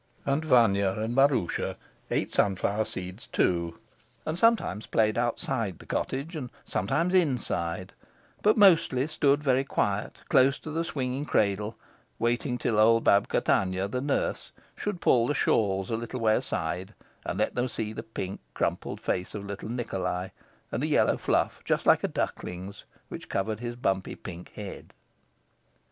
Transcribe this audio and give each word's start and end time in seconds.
And 0.25 0.43
Vanya 0.43 0.95
and 0.97 1.13
Maroosia 1.15 1.77
ate 2.09 2.33
sunflower 2.33 2.85
seeds 2.85 3.27
too, 3.27 3.77
and 4.25 4.35
sometimes 4.35 4.87
played 4.87 5.15
outside 5.15 5.77
the 5.77 5.85
cottage 5.85 6.35
and 6.35 6.49
sometimes 6.65 7.13
inside; 7.13 7.93
but 8.41 8.57
mostly 8.57 9.05
stood 9.05 9.43
very 9.43 9.63
quiet 9.63 10.17
close 10.27 10.57
to 10.61 10.71
the 10.71 10.83
swinging 10.83 11.23
cradle, 11.27 11.75
waiting 12.17 12.57
till 12.57 12.79
old 12.79 13.03
Babka 13.03 13.41
Tanya, 13.41 13.87
the 13.87 14.01
nurse, 14.01 14.51
should 14.75 15.01
pull 15.01 15.27
the 15.27 15.35
shawls 15.35 15.91
a 15.91 15.95
little 15.97 16.19
way 16.19 16.33
aside 16.35 16.95
and 17.23 17.37
let 17.37 17.53
them 17.53 17.67
see 17.67 17.93
the 17.93 18.01
pink, 18.01 18.39
crumpled 18.55 18.99
face 18.99 19.35
of 19.35 19.43
the 19.43 19.49
little 19.49 19.69
Nikolai, 19.69 20.29
and 20.71 20.81
the 20.81 20.87
yellow 20.87 21.15
fluff, 21.15 21.61
just 21.63 21.85
like 21.85 22.03
a 22.03 22.07
duckling's, 22.07 22.85
which 23.09 23.29
covered 23.29 23.59
his 23.59 23.75
bumpy 23.75 24.15
pink 24.15 24.53
head. 24.55 24.93